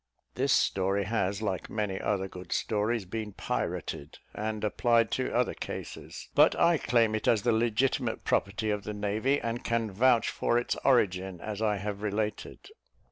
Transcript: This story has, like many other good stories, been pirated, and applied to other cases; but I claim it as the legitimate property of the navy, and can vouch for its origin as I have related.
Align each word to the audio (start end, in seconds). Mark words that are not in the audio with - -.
This 0.33 0.51
story 0.51 1.03
has, 1.03 1.43
like 1.43 1.69
many 1.69 1.99
other 2.01 2.27
good 2.27 2.51
stories, 2.51 3.05
been 3.05 3.33
pirated, 3.33 4.17
and 4.33 4.63
applied 4.63 5.11
to 5.11 5.31
other 5.31 5.53
cases; 5.53 6.27
but 6.33 6.59
I 6.59 6.79
claim 6.79 7.13
it 7.13 7.27
as 7.27 7.43
the 7.43 7.51
legitimate 7.51 8.23
property 8.25 8.71
of 8.71 8.83
the 8.83 8.95
navy, 8.95 9.39
and 9.39 9.63
can 9.63 9.91
vouch 9.91 10.27
for 10.31 10.57
its 10.57 10.75
origin 10.83 11.39
as 11.39 11.61
I 11.61 11.75
have 11.75 12.01
related. 12.01 12.69